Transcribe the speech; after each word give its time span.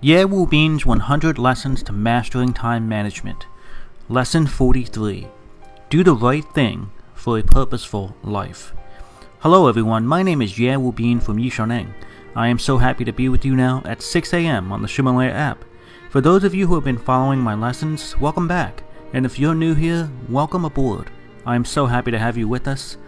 Ye 0.00 0.24
Wu 0.24 0.46
Bin's 0.46 0.86
100 0.86 1.38
Lessons 1.38 1.82
to 1.82 1.92
Mastering 1.92 2.52
Time 2.52 2.88
Management. 2.88 3.48
Lesson 4.08 4.46
43 4.46 5.26
Do 5.90 6.04
the 6.04 6.14
Right 6.14 6.44
Thing 6.54 6.92
for 7.14 7.36
a 7.36 7.42
Purposeful 7.42 8.14
Life. 8.22 8.72
Hello, 9.40 9.66
everyone. 9.66 10.06
My 10.06 10.22
name 10.22 10.40
is 10.40 10.56
Ye 10.56 10.76
Wu 10.76 10.92
Bin 10.92 11.18
from 11.18 11.38
Yishaneng. 11.38 11.92
I 12.36 12.46
am 12.46 12.60
so 12.60 12.78
happy 12.78 13.04
to 13.06 13.12
be 13.12 13.28
with 13.28 13.44
you 13.44 13.56
now 13.56 13.82
at 13.84 14.00
6 14.00 14.32
a.m. 14.34 14.70
on 14.70 14.82
the 14.82 14.88
Ximalaya 14.88 15.32
app. 15.32 15.64
For 16.10 16.20
those 16.20 16.44
of 16.44 16.54
you 16.54 16.68
who 16.68 16.76
have 16.76 16.84
been 16.84 16.96
following 16.96 17.40
my 17.40 17.56
lessons, 17.56 18.16
welcome 18.20 18.46
back. 18.46 18.84
And 19.12 19.26
if 19.26 19.36
you're 19.36 19.56
new 19.56 19.74
here, 19.74 20.08
welcome 20.28 20.64
aboard. 20.64 21.10
I 21.44 21.56
am 21.56 21.64
so 21.64 21.86
happy 21.86 22.12
to 22.12 22.20
have 22.20 22.36
you 22.36 22.46
with 22.46 22.68
us. 22.68 22.98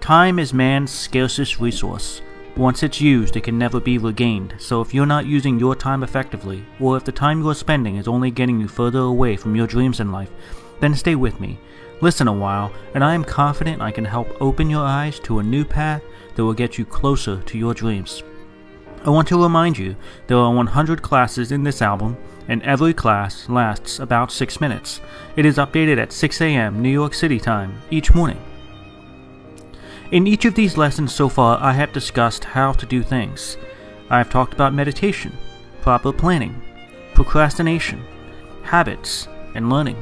Time 0.00 0.40
is 0.40 0.52
man's 0.52 0.90
scarcest 0.90 1.60
resource. 1.60 2.22
Once 2.56 2.84
it's 2.84 3.00
used, 3.00 3.36
it 3.36 3.42
can 3.42 3.58
never 3.58 3.80
be 3.80 3.98
regained, 3.98 4.54
so 4.58 4.80
if 4.80 4.94
you're 4.94 5.04
not 5.04 5.26
using 5.26 5.58
your 5.58 5.74
time 5.74 6.04
effectively, 6.04 6.64
or 6.78 6.96
if 6.96 7.02
the 7.02 7.10
time 7.10 7.42
you're 7.42 7.52
spending 7.52 7.96
is 7.96 8.06
only 8.06 8.30
getting 8.30 8.60
you 8.60 8.68
further 8.68 9.00
away 9.00 9.36
from 9.36 9.56
your 9.56 9.66
dreams 9.66 9.98
in 9.98 10.12
life, 10.12 10.30
then 10.78 10.94
stay 10.94 11.16
with 11.16 11.40
me. 11.40 11.58
Listen 12.00 12.28
a 12.28 12.32
while, 12.32 12.72
and 12.94 13.02
I 13.02 13.12
am 13.14 13.24
confident 13.24 13.82
I 13.82 13.90
can 13.90 14.04
help 14.04 14.40
open 14.40 14.70
your 14.70 14.84
eyes 14.84 15.18
to 15.20 15.40
a 15.40 15.42
new 15.42 15.64
path 15.64 16.02
that 16.36 16.44
will 16.44 16.54
get 16.54 16.78
you 16.78 16.84
closer 16.84 17.42
to 17.42 17.58
your 17.58 17.74
dreams. 17.74 18.22
I 19.04 19.10
want 19.10 19.26
to 19.28 19.42
remind 19.42 19.76
you 19.76 19.96
there 20.28 20.38
are 20.38 20.54
100 20.54 21.02
classes 21.02 21.50
in 21.50 21.64
this 21.64 21.82
album, 21.82 22.16
and 22.46 22.62
every 22.62 22.94
class 22.94 23.48
lasts 23.48 23.98
about 23.98 24.30
6 24.30 24.60
minutes. 24.60 25.00
It 25.34 25.44
is 25.44 25.56
updated 25.56 25.98
at 25.98 26.12
6 26.12 26.40
a.m. 26.40 26.80
New 26.80 26.90
York 26.90 27.14
City 27.14 27.40
time 27.40 27.80
each 27.90 28.14
morning. 28.14 28.40
In 30.14 30.28
each 30.28 30.44
of 30.44 30.54
these 30.54 30.76
lessons 30.76 31.12
so 31.12 31.28
far, 31.28 31.60
I 31.60 31.72
have 31.72 31.92
discussed 31.92 32.44
how 32.44 32.70
to 32.74 32.86
do 32.86 33.02
things. 33.02 33.56
I 34.08 34.18
have 34.18 34.30
talked 34.30 34.54
about 34.54 34.72
meditation, 34.72 35.36
proper 35.80 36.12
planning, 36.12 36.62
procrastination, 37.14 38.00
habits, 38.62 39.26
and 39.56 39.68
learning. 39.68 40.00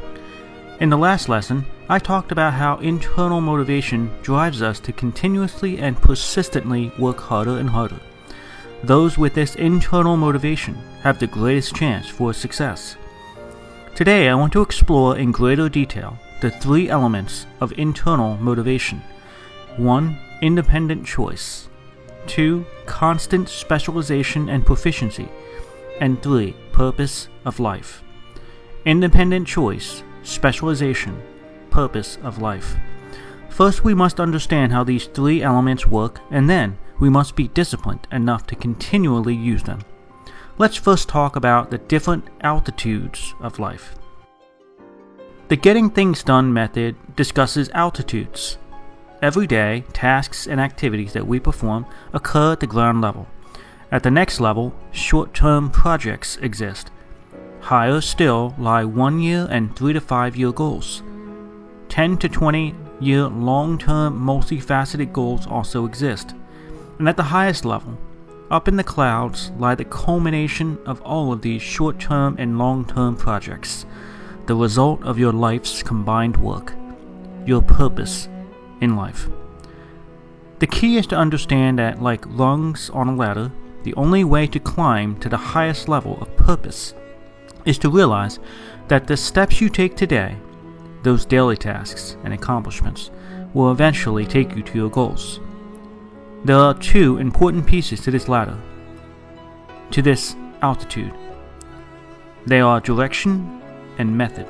In 0.81 0.91
the 0.91 0.99
last 0.99 1.31
lesson, 1.31 1.65
I 1.89 1.99
talked 1.99 2.31
about 2.31 2.53
how 2.53 2.77
internal 2.81 3.41
motivation 3.41 4.11
drives 4.21 4.61
us 4.61 4.79
to 4.81 4.93
continuously 4.93 5.79
and 5.79 5.97
persistently 5.97 6.93
work 6.99 7.19
harder 7.19 7.57
and 7.57 7.71
harder. 7.71 8.01
Those 8.85 9.17
with 9.17 9.33
this 9.33 9.55
internal 9.55 10.19
motivation 10.19 10.75
have 11.05 11.21
the 11.21 11.27
greatest 11.27 11.75
chance 11.75 12.07
for 12.07 12.35
success. 12.35 12.97
Today, 13.95 14.29
I 14.29 14.35
want 14.35 14.53
to 14.53 14.61
explore 14.61 15.17
in 15.17 15.33
greater 15.33 15.71
detail 15.71 16.19
the 16.43 16.51
three 16.51 16.91
elements 16.91 17.47
of 17.63 17.73
internal 17.79 18.37
motivation 18.37 19.01
1. 19.79 20.19
Independent 20.43 21.07
choice. 21.07 21.69
2. 22.27 22.65
Constant 22.85 23.49
specialization 23.49 24.49
and 24.49 24.67
proficiency. 24.67 25.29
And 26.01 26.23
3. 26.23 26.55
Purpose 26.73 27.29
of 27.45 27.59
life. 27.59 28.03
Independent 28.85 29.47
choice, 29.47 30.03
specialization, 30.23 31.23
purpose 31.71 32.19
of 32.23 32.43
life. 32.43 32.77
First, 33.49 33.85
we 33.85 33.95
must 33.95 34.19
understand 34.19 34.73
how 34.73 34.83
these 34.85 35.07
three 35.07 35.43
elements 35.43 35.87
work, 35.87 36.21
and 36.31 36.51
then 36.51 36.79
we 36.99 37.09
must 37.09 37.37
be 37.37 37.49
disciplined 37.49 38.07
enough 38.11 38.47
to 38.49 38.57
continually 38.57 39.35
use 39.35 39.63
them. 39.63 39.81
Let's 40.59 40.77
first 40.77 41.09
talk 41.09 41.37
about 41.37 41.71
the 41.71 41.79
different 41.79 42.29
altitudes 42.41 43.35
of 43.41 43.59
life. 43.59 43.95
The 45.49 45.57
Getting 45.57 45.91
Things 45.91 46.23
Done 46.23 46.53
method 46.53 46.97
discusses 47.15 47.69
altitudes. 47.71 48.59
Every 49.23 49.47
day, 49.47 49.85
tasks 49.93 50.49
and 50.49 50.61
activities 50.61 51.13
that 51.13 51.29
we 51.29 51.39
perform 51.39 51.87
occur 52.13 52.55
at 52.55 52.61
the 52.61 52.67
ground 52.67 53.03
level. 53.03 53.29
At 53.93 54.03
the 54.03 54.11
next 54.11 54.41
level, 54.41 54.75
short 54.91 55.33
term 55.33 55.71
projects 55.71 56.37
exist. 56.39 56.91
Higher 57.61 58.01
still 58.01 58.53
lie 58.59 58.85
one 58.85 59.21
year 59.21 59.47
and 59.49 59.77
three 59.77 59.93
to 59.93 60.01
five 60.01 60.35
year 60.35 60.51
goals. 60.51 61.05
10 61.89 62.17
to 62.17 62.29
20 62.29 62.75
year 62.99 63.29
long 63.29 63.79
term 63.79 64.19
multifaceted 64.19 65.13
goals 65.13 65.47
also 65.47 65.85
exist. 65.85 66.35
And 66.99 67.09
at 67.09 67.17
the 67.17 67.23
highest 67.23 67.65
level, 67.65 67.97
up 68.51 68.67
in 68.67 68.75
the 68.75 68.83
clouds, 68.83 69.53
lie 69.57 69.77
the 69.77 69.85
culmination 69.85 70.79
of 70.85 71.01
all 71.03 71.33
of 71.33 71.43
these 71.43 71.63
short 71.63 72.01
term 72.01 72.35
and 72.41 72.59
long 72.59 72.85
term 72.87 73.17
projects, 73.17 73.87
the 74.47 74.57
result 74.57 75.01
of 75.05 75.17
your 75.17 75.33
life's 75.33 75.81
combined 75.81 76.39
work, 76.39 76.73
your 77.47 77.63
purpose 77.63 78.27
in 78.83 78.97
life. 78.97 79.29
The 80.59 80.67
key 80.67 80.97
is 80.97 81.07
to 81.09 81.17
understand 81.17 81.79
that, 81.79 82.03
like 82.03 82.27
lungs 82.27 82.91
on 82.91 83.09
a 83.09 83.17
ladder, 83.17 83.51
the 83.85 83.95
only 83.95 84.25
way 84.25 84.47
to 84.49 84.61
climb 84.61 85.19
to 85.21 85.29
the 85.29 85.37
highest 85.37 85.89
level 85.89 86.21
of 86.21 86.37
purpose 86.37 86.95
is 87.65 87.79
to 87.79 87.91
realize 87.91 88.39
that 88.89 89.07
the 89.07 89.17
steps 89.17 89.61
you 89.61 89.69
take 89.69 89.97
today, 89.97 90.37
those 91.03 91.25
daily 91.25 91.57
tasks 91.57 92.17
and 92.25 92.35
accomplishments, 92.35 93.11
will 93.55 93.71
eventually 93.71 94.27
take 94.27 94.55
you 94.55 94.63
to 94.63 94.79
your 94.79 94.91
goals. 94.91 95.41
There 96.45 96.57
are 96.57 96.75
two 96.75 97.19
important 97.19 97.67
pieces 97.67 98.01
to 98.01 98.11
this 98.11 98.29
ladder, 98.29 98.59
to 99.93 100.03
this 100.03 100.37
altitude. 100.61 101.15
They 102.47 102.61
are 102.61 102.81
direction 102.81 103.63
and 103.99 104.17
method. 104.17 104.47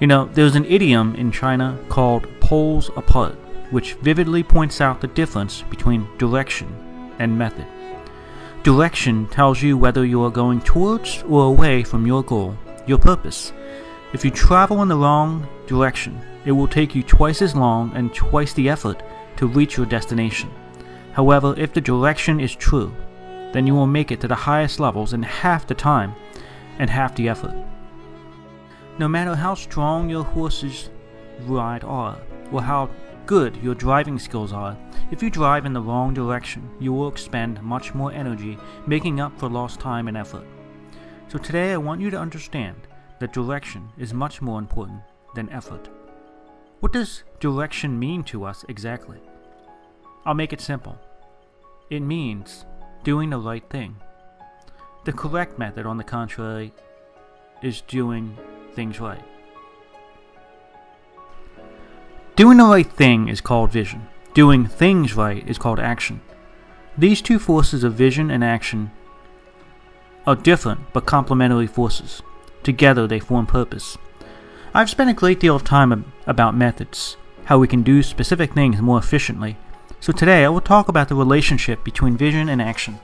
You 0.00 0.06
know, 0.06 0.30
there's 0.32 0.56
an 0.56 0.64
idiom 0.64 1.14
in 1.14 1.30
China 1.30 1.78
called 1.90 2.26
poles 2.40 2.90
apart, 2.96 3.34
which 3.70 3.92
vividly 3.94 4.42
points 4.42 4.80
out 4.80 5.02
the 5.02 5.06
difference 5.08 5.60
between 5.68 6.08
direction 6.16 6.68
and 7.18 7.36
method. 7.36 7.66
Direction 8.62 9.26
tells 9.28 9.62
you 9.62 9.76
whether 9.76 10.06
you 10.06 10.22
are 10.24 10.30
going 10.30 10.62
towards 10.62 11.22
or 11.24 11.44
away 11.44 11.82
from 11.82 12.06
your 12.06 12.22
goal, 12.22 12.56
your 12.86 12.96
purpose. 12.96 13.52
If 14.14 14.24
you 14.24 14.30
travel 14.30 14.80
in 14.80 14.88
the 14.88 14.96
wrong 14.96 15.46
direction, 15.66 16.18
it 16.46 16.52
will 16.52 16.66
take 16.66 16.94
you 16.94 17.02
twice 17.02 17.42
as 17.42 17.54
long 17.54 17.92
and 17.94 18.14
twice 18.14 18.54
the 18.54 18.70
effort 18.70 19.02
to 19.36 19.46
reach 19.46 19.76
your 19.76 19.84
destination. 19.84 20.50
However, 21.12 21.54
if 21.58 21.74
the 21.74 21.80
direction 21.82 22.40
is 22.40 22.54
true, 22.54 22.94
then 23.52 23.66
you 23.66 23.74
will 23.74 23.86
make 23.86 24.10
it 24.10 24.20
to 24.22 24.28
the 24.28 24.34
highest 24.34 24.80
levels 24.80 25.12
in 25.12 25.22
half 25.22 25.66
the 25.66 25.74
time 25.74 26.14
and 26.78 26.88
half 26.88 27.14
the 27.14 27.28
effort. 27.28 27.54
No 29.00 29.08
matter 29.08 29.34
how 29.34 29.54
strong 29.54 30.10
your 30.10 30.24
horses 30.24 30.90
ride 31.46 31.84
are, 31.84 32.20
or 32.52 32.60
how 32.60 32.90
good 33.24 33.56
your 33.62 33.74
driving 33.74 34.18
skills 34.18 34.52
are, 34.52 34.76
if 35.10 35.22
you 35.22 35.30
drive 35.30 35.64
in 35.64 35.72
the 35.72 35.80
wrong 35.80 36.12
direction, 36.12 36.68
you 36.78 36.92
will 36.92 37.08
expend 37.08 37.62
much 37.62 37.94
more 37.94 38.12
energy 38.12 38.58
making 38.86 39.18
up 39.18 39.32
for 39.38 39.48
lost 39.48 39.80
time 39.80 40.06
and 40.06 40.18
effort. 40.18 40.44
So 41.28 41.38
today 41.38 41.72
I 41.72 41.78
want 41.78 42.02
you 42.02 42.10
to 42.10 42.18
understand 42.18 42.76
that 43.20 43.32
direction 43.32 43.88
is 43.96 44.12
much 44.12 44.42
more 44.42 44.58
important 44.58 45.00
than 45.34 45.48
effort. 45.48 45.88
What 46.80 46.92
does 46.92 47.22
direction 47.38 47.98
mean 47.98 48.22
to 48.24 48.44
us 48.44 48.66
exactly? 48.68 49.20
I'll 50.26 50.34
make 50.34 50.52
it 50.52 50.60
simple. 50.60 50.98
It 51.88 52.00
means 52.00 52.66
doing 53.02 53.30
the 53.30 53.38
right 53.38 53.64
thing. 53.70 53.96
The 55.06 55.14
correct 55.14 55.58
method, 55.58 55.86
on 55.86 55.96
the 55.96 56.04
contrary, 56.04 56.74
is 57.62 57.80
doing 57.80 58.36
things 58.80 58.98
right. 58.98 59.22
Doing 62.34 62.56
the 62.56 62.64
right 62.64 62.90
thing 62.90 63.28
is 63.28 63.42
called 63.42 63.70
vision. 63.70 64.08
Doing 64.32 64.66
things 64.66 65.14
right 65.14 65.46
is 65.46 65.58
called 65.58 65.78
action. 65.78 66.22
These 66.96 67.20
two 67.20 67.38
forces 67.38 67.84
of 67.84 67.92
vision 67.92 68.30
and 68.30 68.42
action 68.42 68.90
are 70.26 70.34
different 70.34 70.80
but 70.94 71.04
complementary 71.04 71.66
forces. 71.66 72.22
Together 72.62 73.06
they 73.06 73.18
form 73.20 73.44
purpose. 73.44 73.98
I've 74.72 74.88
spent 74.88 75.10
a 75.10 75.20
great 75.20 75.40
deal 75.40 75.54
of 75.54 75.62
time 75.62 76.14
about 76.26 76.56
methods, 76.56 77.18
how 77.44 77.58
we 77.58 77.68
can 77.68 77.82
do 77.82 78.02
specific 78.02 78.54
things 78.54 78.80
more 78.80 78.98
efficiently. 78.98 79.58
So 80.00 80.10
today 80.10 80.46
I 80.46 80.48
will 80.48 80.62
talk 80.62 80.88
about 80.88 81.10
the 81.10 81.14
relationship 81.16 81.84
between 81.84 82.16
vision 82.16 82.48
and 82.48 82.62
action. 82.62 82.98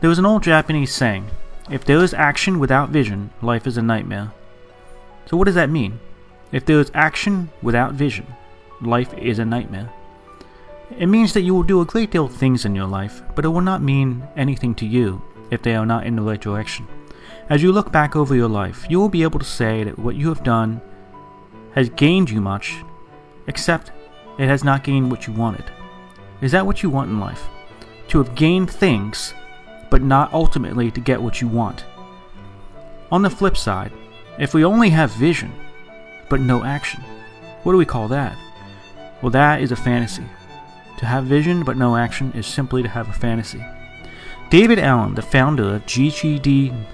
There 0.00 0.10
was 0.10 0.20
an 0.20 0.26
old 0.26 0.44
Japanese 0.44 0.94
saying, 0.94 1.26
if 1.70 1.84
there 1.84 2.02
is 2.02 2.12
action 2.12 2.58
without 2.58 2.90
vision, 2.90 3.30
life 3.40 3.66
is 3.66 3.76
a 3.76 3.82
nightmare. 3.82 4.32
So 5.26 5.36
what 5.36 5.46
does 5.46 5.54
that 5.54 5.70
mean? 5.70 6.00
If 6.50 6.66
there 6.66 6.80
is 6.80 6.90
action 6.94 7.50
without 7.62 7.94
vision, 7.94 8.26
life 8.80 9.12
is 9.14 9.38
a 9.38 9.44
nightmare. 9.44 9.90
It 10.98 11.06
means 11.06 11.32
that 11.32 11.40
you 11.40 11.54
will 11.54 11.62
do 11.62 11.80
a 11.80 11.86
great 11.86 12.10
deal 12.10 12.26
of 12.26 12.34
things 12.34 12.64
in 12.64 12.74
your 12.74 12.86
life, 12.86 13.22
but 13.34 13.44
it 13.44 13.48
will 13.48 13.62
not 13.62 13.82
mean 13.82 14.28
anything 14.36 14.74
to 14.76 14.86
you 14.86 15.22
if 15.50 15.62
they 15.62 15.74
are 15.74 15.86
not 15.86 16.06
in 16.06 16.16
the 16.16 16.22
right 16.22 16.40
direction. 16.40 16.86
As 17.48 17.62
you 17.62 17.72
look 17.72 17.90
back 17.90 18.14
over 18.14 18.34
your 18.34 18.48
life, 18.48 18.86
you 18.90 19.00
will 19.00 19.08
be 19.08 19.22
able 19.22 19.38
to 19.38 19.44
say 19.44 19.84
that 19.84 19.98
what 19.98 20.16
you 20.16 20.28
have 20.28 20.44
done 20.44 20.80
has 21.74 21.88
gained 21.90 22.28
you 22.28 22.40
much, 22.40 22.76
except 23.46 23.92
it 24.38 24.46
has 24.46 24.64
not 24.64 24.84
gained 24.84 25.10
what 25.10 25.26
you 25.26 25.32
wanted. 25.32 25.64
Is 26.42 26.52
that 26.52 26.66
what 26.66 26.82
you 26.82 26.90
want 26.90 27.10
in 27.10 27.20
life? 27.20 27.46
To 28.08 28.18
have 28.18 28.34
gained 28.34 28.70
things, 28.70 29.32
but 29.90 30.02
not 30.02 30.32
ultimately 30.34 30.90
to 30.90 31.00
get 31.00 31.22
what 31.22 31.40
you 31.40 31.48
want. 31.48 31.84
On 33.10 33.22
the 33.22 33.30
flip 33.30 33.56
side, 33.56 33.92
if 34.38 34.54
we 34.54 34.64
only 34.64 34.90
have 34.90 35.12
vision, 35.12 35.52
but 36.28 36.40
no 36.40 36.64
action. 36.64 37.02
What 37.62 37.72
do 37.72 37.78
we 37.78 37.86
call 37.86 38.08
that? 38.08 38.36
Well, 39.20 39.30
that 39.30 39.60
is 39.60 39.72
a 39.72 39.76
fantasy. 39.76 40.24
To 40.98 41.06
have 41.06 41.24
vision 41.24 41.64
but 41.64 41.76
no 41.76 41.96
action 41.96 42.32
is 42.32 42.46
simply 42.46 42.82
to 42.82 42.88
have 42.88 43.08
a 43.08 43.12
fantasy. 43.12 43.64
David 44.50 44.78
Allen, 44.78 45.14
the 45.14 45.22
founder 45.22 45.76
of 45.76 45.86
GTD, 45.86 46.86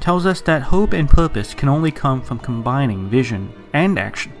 tells 0.00 0.26
us 0.26 0.40
that 0.42 0.62
hope 0.62 0.92
and 0.92 1.08
purpose 1.08 1.54
can 1.54 1.68
only 1.68 1.90
come 1.90 2.22
from 2.22 2.38
combining 2.38 3.08
vision 3.08 3.52
and 3.72 3.98
action. 3.98 4.32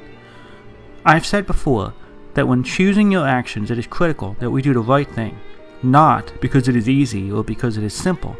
I've 1.04 1.26
said 1.26 1.46
before 1.46 1.94
that 2.34 2.46
when 2.46 2.62
choosing 2.62 3.10
your 3.10 3.26
actions, 3.26 3.70
it 3.70 3.78
is 3.78 3.86
critical 3.86 4.36
that 4.40 4.50
we 4.50 4.60
do 4.60 4.74
the 4.74 4.80
right 4.80 5.10
thing, 5.10 5.38
not 5.82 6.32
because 6.40 6.68
it 6.68 6.76
is 6.76 6.88
easy 6.88 7.30
or 7.32 7.42
because 7.42 7.76
it 7.76 7.84
is 7.84 7.94
simple, 7.94 8.36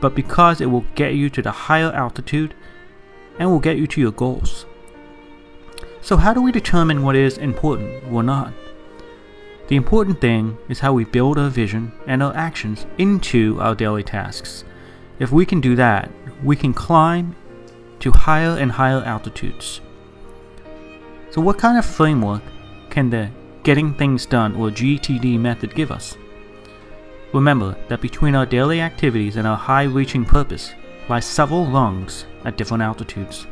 but 0.00 0.14
because 0.14 0.60
it 0.60 0.66
will 0.66 0.84
get 0.94 1.14
you 1.14 1.30
to 1.30 1.42
the 1.42 1.50
higher 1.50 1.92
altitude 1.92 2.54
and 3.38 3.50
will 3.50 3.58
get 3.58 3.76
you 3.76 3.86
to 3.86 4.00
your 4.00 4.12
goals. 4.12 4.66
So, 6.00 6.16
how 6.16 6.32
do 6.32 6.40
we 6.40 6.52
determine 6.52 7.02
what 7.02 7.16
is 7.16 7.38
important 7.38 8.04
or 8.12 8.22
not? 8.22 8.52
The 9.68 9.76
important 9.76 10.20
thing 10.20 10.56
is 10.68 10.78
how 10.78 10.92
we 10.92 11.04
build 11.04 11.38
our 11.38 11.48
vision 11.48 11.92
and 12.06 12.22
our 12.22 12.34
actions 12.36 12.86
into 12.98 13.58
our 13.60 13.74
daily 13.74 14.04
tasks. 14.04 14.64
If 15.18 15.32
we 15.32 15.44
can 15.44 15.60
do 15.60 15.74
that, 15.74 16.10
we 16.44 16.54
can 16.54 16.72
climb 16.72 17.34
to 17.98 18.12
higher 18.12 18.56
and 18.56 18.70
higher 18.70 19.02
altitudes. 19.02 19.80
So, 21.30 21.40
what 21.40 21.58
kind 21.58 21.76
of 21.76 21.84
framework 21.84 22.42
can 22.90 23.10
the 23.10 23.30
Getting 23.64 23.94
Things 23.94 24.26
Done 24.26 24.54
or 24.54 24.70
GTD 24.70 25.40
method 25.40 25.74
give 25.74 25.90
us? 25.90 26.16
Remember 27.32 27.76
that 27.88 28.00
between 28.00 28.36
our 28.36 28.46
daily 28.46 28.80
activities 28.80 29.36
and 29.36 29.46
our 29.46 29.56
high 29.56 29.82
reaching 29.82 30.24
purpose 30.24 30.72
lie 31.08 31.20
several 31.20 31.66
rungs 31.66 32.26
at 32.44 32.56
different 32.56 32.82
altitudes. 32.82 33.46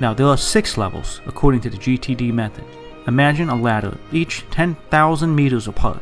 Now, 0.00 0.12
there 0.12 0.26
are 0.26 0.36
six 0.36 0.76
levels 0.76 1.20
according 1.26 1.60
to 1.62 1.70
the 1.70 1.78
GTD 1.78 2.32
method. 2.32 2.64
Imagine 3.06 3.48
a 3.48 3.56
ladder, 3.56 3.96
each 4.12 4.44
10,000 4.50 5.34
meters 5.34 5.68
apart. 5.68 6.00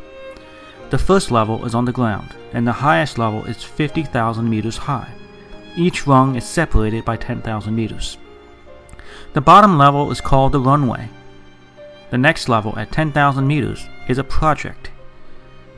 The 0.91 0.99
first 0.99 1.31
level 1.31 1.65
is 1.65 1.75
on 1.75 1.85
the 1.85 1.93
ground, 1.93 2.35
and 2.53 2.67
the 2.67 2.73
highest 2.73 3.19
level 3.19 3.45
is 3.45 3.63
50,000 3.63 4.49
meters 4.49 4.77
high. 4.77 5.13
Each 5.77 6.07
rung 6.07 6.37
is 6.37 6.45
separated 6.45 7.05
by 7.05 7.17
10,000 7.17 7.75
meters. 7.75 8.17
The 9.33 9.41
bottom 9.41 9.77
level 9.77 10.11
is 10.11 10.21
called 10.21 10.53
the 10.53 10.61
runway. 10.61 11.09
The 12.11 12.19
next 12.19 12.49
level, 12.49 12.79
at 12.79 12.93
10,000 12.93 13.47
meters, 13.47 13.87
is 14.09 14.19
a 14.19 14.25
project. 14.25 14.91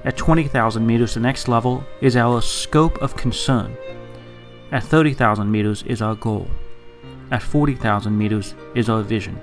At 0.04 0.16
20,000 0.16 0.86
meters, 0.86 1.14
the 1.14 1.20
next 1.20 1.48
level 1.48 1.84
is 2.00 2.16
our 2.16 2.42
scope 2.42 3.00
of 3.02 3.16
concern. 3.16 3.76
At 4.72 4.82
30,000 4.82 5.50
meters 5.50 5.82
is 5.84 6.02
our 6.02 6.14
goal. 6.14 6.48
At 7.30 7.42
40,000 7.42 8.16
meters 8.16 8.54
is 8.74 8.88
our 8.88 9.02
vision 9.02 9.40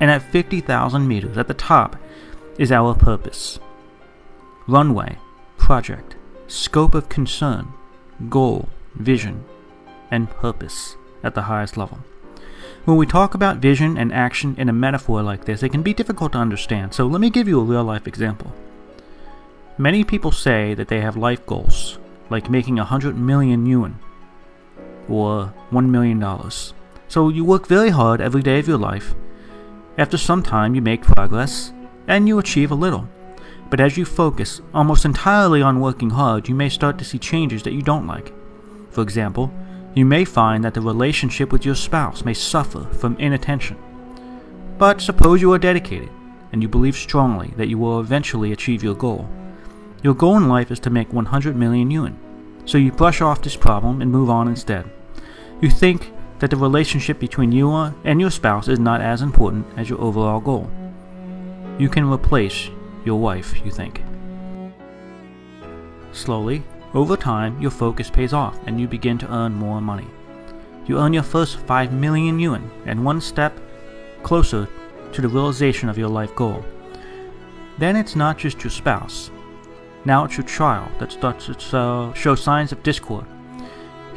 and 0.00 0.10
at 0.10 0.22
50,000 0.22 1.06
meters 1.06 1.36
at 1.36 1.48
the 1.48 1.54
top 1.54 1.96
is 2.58 2.72
our 2.72 2.94
purpose. 2.94 3.58
Runway, 4.66 5.18
project, 5.56 6.16
scope 6.46 6.94
of 6.94 7.08
concern, 7.08 7.68
goal, 8.28 8.68
vision, 8.94 9.44
and 10.10 10.30
purpose 10.30 10.96
at 11.22 11.34
the 11.34 11.42
highest 11.42 11.76
level. 11.76 11.98
When 12.84 12.96
we 12.96 13.06
talk 13.06 13.34
about 13.34 13.58
vision 13.58 13.98
and 13.98 14.12
action 14.12 14.54
in 14.56 14.68
a 14.68 14.72
metaphor 14.72 15.22
like 15.22 15.44
this, 15.44 15.62
it 15.62 15.70
can 15.70 15.82
be 15.82 15.92
difficult 15.94 16.32
to 16.32 16.38
understand, 16.38 16.94
so 16.94 17.06
let 17.06 17.20
me 17.20 17.30
give 17.30 17.48
you 17.48 17.60
a 17.60 17.64
real 17.64 17.84
life 17.84 18.06
example. 18.06 18.52
Many 19.76 20.04
people 20.04 20.32
say 20.32 20.74
that 20.74 20.88
they 20.88 21.00
have 21.00 21.16
life 21.16 21.44
goals, 21.46 21.98
like 22.30 22.50
making 22.50 22.76
100 22.76 23.16
million 23.16 23.66
yuan 23.66 23.98
or 25.08 25.52
$1 25.72 25.88
million. 25.88 26.22
So 27.08 27.28
you 27.28 27.44
work 27.44 27.66
very 27.66 27.90
hard 27.90 28.20
every 28.20 28.42
day 28.42 28.58
of 28.58 28.68
your 28.68 28.78
life 28.78 29.14
after 29.98 30.16
some 30.16 30.44
time, 30.44 30.76
you 30.76 30.80
make 30.80 31.02
progress, 31.02 31.72
and 32.06 32.28
you 32.28 32.38
achieve 32.38 32.70
a 32.70 32.76
little. 32.76 33.08
But 33.68 33.80
as 33.80 33.96
you 33.96 34.04
focus 34.04 34.60
almost 34.72 35.04
entirely 35.04 35.60
on 35.60 35.80
working 35.80 36.10
hard, 36.10 36.48
you 36.48 36.54
may 36.54 36.68
start 36.68 36.98
to 36.98 37.04
see 37.04 37.18
changes 37.18 37.64
that 37.64 37.72
you 37.72 37.82
don't 37.82 38.06
like. 38.06 38.32
For 38.90 39.02
example, 39.02 39.52
you 39.94 40.04
may 40.04 40.24
find 40.24 40.62
that 40.62 40.74
the 40.74 40.80
relationship 40.80 41.50
with 41.50 41.66
your 41.66 41.74
spouse 41.74 42.24
may 42.24 42.32
suffer 42.32 42.84
from 42.94 43.16
inattention. 43.18 43.76
But 44.78 45.00
suppose 45.00 45.42
you 45.42 45.52
are 45.52 45.58
dedicated, 45.58 46.10
and 46.52 46.62
you 46.62 46.68
believe 46.68 46.96
strongly 46.96 47.52
that 47.56 47.68
you 47.68 47.76
will 47.76 47.98
eventually 47.98 48.52
achieve 48.52 48.84
your 48.84 48.94
goal. 48.94 49.28
Your 50.04 50.14
goal 50.14 50.36
in 50.36 50.48
life 50.48 50.70
is 50.70 50.78
to 50.80 50.90
make 50.90 51.12
100 51.12 51.56
million 51.56 51.90
yuan, 51.90 52.16
so 52.66 52.78
you 52.78 52.92
brush 52.92 53.20
off 53.20 53.42
this 53.42 53.56
problem 53.56 54.00
and 54.00 54.12
move 54.12 54.30
on 54.30 54.46
instead. 54.46 54.88
You 55.60 55.70
think 55.70 56.12
that 56.38 56.50
the 56.50 56.56
relationship 56.56 57.18
between 57.18 57.50
you 57.50 57.72
and 57.72 58.20
your 58.20 58.30
spouse 58.30 58.68
is 58.68 58.78
not 58.78 59.00
as 59.00 59.22
important 59.22 59.66
as 59.76 59.90
your 59.90 60.00
overall 60.00 60.38
goal. 60.38 60.70
You 61.78 61.88
can 61.88 62.08
replace 62.08 62.70
your 63.04 63.18
wife, 63.18 63.64
you 63.64 63.72
think. 63.72 64.02
Slowly, 66.12 66.62
over 66.94 67.16
time, 67.16 67.60
your 67.60 67.72
focus 67.72 68.08
pays 68.08 68.32
off 68.32 68.56
and 68.66 68.80
you 68.80 68.86
begin 68.86 69.18
to 69.18 69.32
earn 69.32 69.52
more 69.52 69.80
money. 69.80 70.06
You 70.86 70.98
earn 70.98 71.12
your 71.12 71.24
first 71.24 71.58
5 71.58 71.92
million 71.92 72.38
yuan 72.38 72.70
and 72.86 73.04
one 73.04 73.20
step 73.20 73.58
closer 74.22 74.68
to 75.12 75.20
the 75.20 75.28
realization 75.28 75.88
of 75.88 75.98
your 75.98 76.08
life 76.08 76.34
goal. 76.36 76.64
Then 77.78 77.96
it's 77.96 78.14
not 78.14 78.38
just 78.38 78.62
your 78.62 78.70
spouse. 78.70 79.32
Now 80.04 80.24
it's 80.24 80.36
your 80.36 80.46
child 80.46 80.90
that 81.00 81.10
starts 81.12 81.46
to 81.46 81.78
uh, 81.78 82.12
show 82.14 82.36
signs 82.36 82.70
of 82.70 82.82
discord 82.84 83.26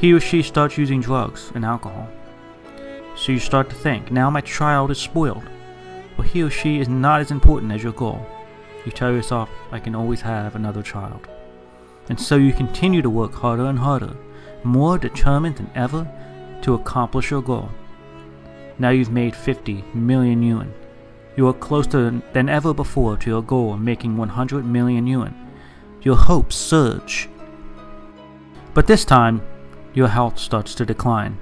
he 0.01 0.11
or 0.13 0.19
she 0.19 0.41
starts 0.41 0.79
using 0.79 0.99
drugs 0.99 1.51
and 1.53 1.63
alcohol. 1.63 2.09
So 3.15 3.31
you 3.31 3.37
start 3.37 3.69
to 3.69 3.75
think, 3.75 4.11
now 4.11 4.31
my 4.31 4.41
child 4.41 4.89
is 4.89 4.97
spoiled. 4.97 5.43
But 6.17 6.25
he 6.25 6.41
or 6.41 6.49
she 6.49 6.79
is 6.79 6.89
not 6.89 7.21
as 7.21 7.29
important 7.29 7.71
as 7.71 7.83
your 7.83 7.93
goal. 7.93 8.25
You 8.83 8.91
tell 8.91 9.11
yourself, 9.11 9.47
I 9.71 9.77
can 9.77 9.93
always 9.93 10.19
have 10.21 10.55
another 10.55 10.81
child. 10.81 11.27
And 12.09 12.19
so 12.19 12.35
you 12.35 12.51
continue 12.51 13.03
to 13.03 13.11
work 13.11 13.35
harder 13.35 13.67
and 13.67 13.77
harder, 13.77 14.17
more 14.63 14.97
determined 14.97 15.57
than 15.57 15.69
ever 15.75 16.11
to 16.63 16.73
accomplish 16.73 17.29
your 17.29 17.43
goal. 17.43 17.69
Now 18.79 18.89
you've 18.89 19.11
made 19.11 19.35
50 19.35 19.83
million 19.93 20.41
yuan. 20.41 20.73
You 21.35 21.47
are 21.47 21.53
closer 21.53 22.09
than 22.33 22.49
ever 22.49 22.73
before 22.73 23.17
to 23.17 23.29
your 23.29 23.43
goal 23.43 23.75
of 23.75 23.79
making 23.79 24.17
100 24.17 24.65
million 24.65 25.05
yuan. 25.05 25.35
Your 26.01 26.15
hopes 26.15 26.55
surge. 26.55 27.29
But 28.73 28.87
this 28.87 29.05
time, 29.05 29.43
your 29.93 30.07
health 30.07 30.39
starts 30.39 30.73
to 30.75 30.85
decline. 30.85 31.37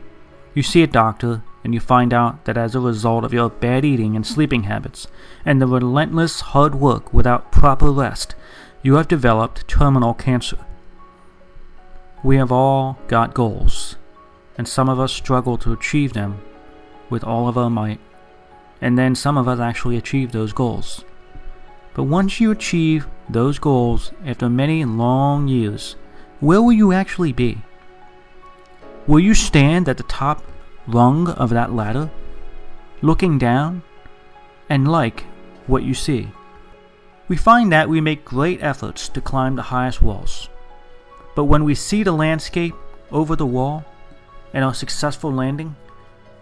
You 0.54 0.64
see 0.64 0.82
a 0.84 0.88
doctor, 0.88 1.44
and 1.64 1.74
you 1.74 1.80
find 1.80 2.14
out 2.14 2.46
that 2.46 2.58
as 2.58 2.74
a 2.74 2.80
result 2.80 3.24
of 3.24 3.34
your 3.34 3.50
bad 3.50 3.86
eating 3.86 4.16
and 4.16 4.26
sleeping 4.26 4.64
habits, 4.64 5.08
and 5.46 5.62
the 5.62 5.68
relentless 5.68 6.42
hard 6.42 6.76
work 6.76 7.14
without 7.14 7.52
proper 7.52 7.92
rest, 7.92 8.36
you 8.82 8.96
have 8.96 9.08
developed 9.08 9.68
terminal 9.68 10.14
cancer. 10.14 10.58
We 12.24 12.38
have 12.38 12.52
all 12.52 12.98
got 13.08 13.34
goals, 13.34 13.96
and 14.58 14.68
some 14.68 14.90
of 14.90 15.00
us 15.00 15.14
struggle 15.14 15.58
to 15.60 15.74
achieve 15.74 16.14
them 16.14 16.42
with 17.10 17.24
all 17.24 17.48
of 17.48 17.58
our 17.58 17.70
might, 17.70 18.00
and 18.82 18.98
then 18.98 19.16
some 19.16 19.38
of 19.38 19.48
us 19.48 19.60
actually 19.60 19.98
achieve 19.98 20.32
those 20.32 20.54
goals. 20.54 21.04
But 21.94 22.04
once 22.04 22.40
you 22.40 22.52
achieve 22.52 23.08
those 23.30 23.60
goals 23.60 24.12
after 24.26 24.50
many 24.50 24.86
long 24.86 25.48
years, 25.48 25.96
where 26.40 26.62
will 26.62 26.72
you 26.72 26.94
actually 26.94 27.34
be? 27.34 27.62
Will 29.10 29.20
you 29.20 29.34
stand 29.34 29.90
at 29.90 29.98
the 29.98 30.04
top 30.04 30.44
rung 30.86 31.30
of 31.30 31.50
that 31.50 31.74
ladder, 31.74 32.12
looking 33.02 33.40
down, 33.40 33.82
and 34.70 34.88
like 34.88 35.26
what 35.66 35.82
you 35.82 35.96
see? 35.96 36.30
We 37.28 37.36
find 37.36 37.72
that 37.72 37.90
we 37.90 38.02
make 38.02 38.24
great 38.24 38.62
efforts 38.62 39.10
to 39.10 39.20
climb 39.20 39.56
the 39.56 39.64
highest 39.74 40.04
walls. 40.04 40.48
But 41.34 41.46
when 41.46 41.64
we 41.64 41.74
see 41.74 42.04
the 42.04 42.12
landscape 42.12 42.76
over 43.12 43.36
the 43.36 43.48
wall 43.48 43.84
and 44.54 44.64
our 44.64 44.76
successful 44.76 45.34
landing, 45.34 45.76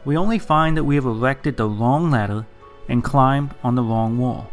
we 0.04 0.18
only 0.18 0.38
find 0.38 0.76
that 0.76 0.84
we 0.84 0.96
have 0.96 1.06
erected 1.06 1.56
the 1.56 1.70
wrong 1.70 2.12
ladder 2.12 2.46
and 2.90 3.02
climbed 3.02 3.56
on 3.64 3.76
the 3.76 3.82
wrong 3.82 4.18
wall. 4.18 4.52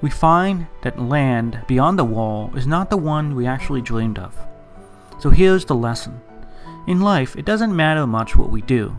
We 0.00 0.10
find 0.10 0.66
that 0.82 0.98
land 0.98 1.60
beyond 1.68 1.96
the 1.96 2.02
wall 2.02 2.50
is 2.56 2.66
not 2.66 2.90
the 2.90 2.96
one 2.96 3.36
we 3.36 3.46
actually 3.46 3.82
dreamed 3.82 4.18
of. 4.18 4.36
So 5.20 5.30
here's 5.30 5.64
the 5.64 5.76
lesson 5.76 6.20
in 6.86 7.00
life, 7.00 7.36
it 7.36 7.44
doesn't 7.44 7.74
matter 7.74 8.06
much 8.06 8.36
what 8.36 8.50
we 8.50 8.62
do, 8.62 8.96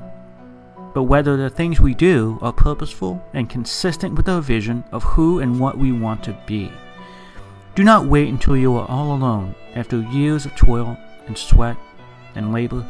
but 0.94 1.04
whether 1.04 1.36
the 1.36 1.50
things 1.50 1.80
we 1.80 1.94
do 1.94 2.38
are 2.42 2.54
purposeful 2.54 3.24
and 3.34 3.50
consistent 3.50 4.16
with 4.16 4.30
our 4.30 4.42
vision 4.42 4.84
of 4.92 5.04
who 5.04 5.40
and 5.40 5.60
what 5.60 5.78
we 5.78 5.92
want 5.92 6.24
to 6.24 6.38
be. 6.46 6.72
Do 7.76 7.84
not 7.84 8.06
wait 8.06 8.30
until 8.30 8.56
you 8.56 8.76
are 8.76 8.88
all 8.88 9.16
alone 9.16 9.56
after 9.76 10.02
years 10.02 10.46
of 10.46 10.56
toil 10.56 10.98
and 11.28 11.38
sweat 11.38 11.78
and 12.36 12.54
labor 12.54 12.86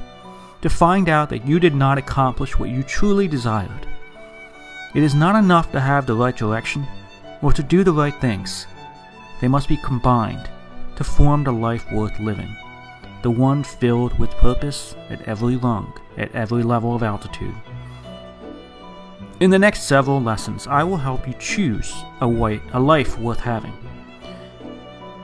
to 0.61 0.69
find 0.69 1.09
out 1.09 1.29
that 1.29 1.47
you 1.47 1.59
did 1.59 1.73
not 1.73 1.97
accomplish 1.97 2.57
what 2.57 2.69
you 2.69 2.83
truly 2.83 3.27
desired. 3.27 3.87
It 4.93 5.03
is 5.03 5.15
not 5.15 5.41
enough 5.41 5.71
to 5.71 5.79
have 5.79 6.05
the 6.05 6.15
right 6.15 6.35
direction 6.35 6.85
or 7.41 7.53
to 7.53 7.63
do 7.63 7.83
the 7.83 7.93
right 7.93 8.15
things. 8.19 8.67
They 9.39 9.47
must 9.47 9.69
be 9.69 9.77
combined 9.77 10.49
to 10.97 11.03
form 11.03 11.43
the 11.43 11.51
life 11.51 11.89
worth 11.91 12.19
living 12.19 12.55
the 13.21 13.31
one 13.31 13.63
filled 13.63 14.17
with 14.17 14.31
purpose 14.31 14.95
at 15.09 15.21
every 15.27 15.55
rung, 15.55 15.93
at 16.17 16.33
every 16.33 16.63
level 16.63 16.95
of 16.95 17.03
altitude. 17.03 17.55
In 19.39 19.49
the 19.49 19.59
next 19.59 19.83
several 19.83 20.21
lessons, 20.21 20.67
I 20.67 20.83
will 20.83 20.97
help 20.97 21.27
you 21.27 21.33
choose 21.39 21.93
a, 22.19 22.27
way, 22.27 22.61
a 22.73 22.79
life 22.79 23.17
worth 23.17 23.39
having. 23.39 23.73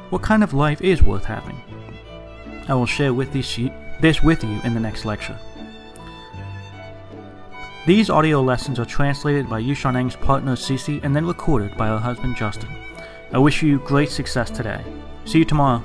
What 0.09 0.21
kind 0.21 0.43
of 0.43 0.53
life 0.53 0.81
is 0.81 1.03
worth 1.03 1.25
having? 1.25 1.61
I 2.67 2.73
will 2.73 2.85
share 2.85 3.13
with 3.13 3.31
this, 3.31 3.59
this 4.01 4.23
with 4.23 4.43
you 4.43 4.59
in 4.63 4.73
the 4.73 4.79
next 4.79 5.05
lecture. 5.05 5.37
These 7.85 8.09
audio 8.09 8.41
lessons 8.41 8.79
are 8.79 8.85
translated 8.85 9.49
by 9.49 9.61
Yushan 9.61 9.95
Eng's 9.95 10.15
partner 10.15 10.55
Cece 10.55 10.99
and 11.03 11.15
then 11.15 11.25
recorded 11.25 11.77
by 11.77 11.87
her 11.87 11.97
husband 11.97 12.35
Justin. 12.35 12.69
I 13.31 13.37
wish 13.37 13.61
you 13.61 13.79
great 13.79 14.09
success 14.09 14.49
today. 14.49 14.83
See 15.25 15.39
you 15.39 15.45
tomorrow. 15.45 15.83